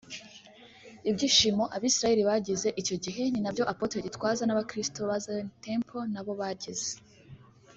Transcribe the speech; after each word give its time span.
Ibyishimo 1.09 1.63
abisirayeri 1.75 2.23
bagize 2.29 2.67
icyo 2.81 2.95
gihe 3.03 3.23
ni 3.31 3.39
nabyo 3.43 3.63
Apotre 3.71 3.99
Gitwaza 4.05 4.43
n’abakristo 4.45 4.99
ba 5.09 5.17
Zion 5.23 5.47
Temple 5.63 6.03
nabo 6.13 6.31
bagize 6.41 6.89